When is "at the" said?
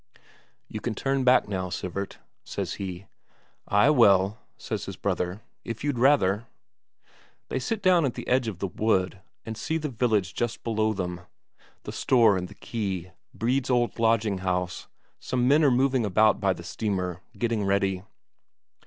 8.05-8.27